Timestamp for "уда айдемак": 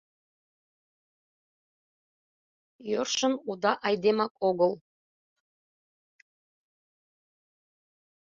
3.49-4.33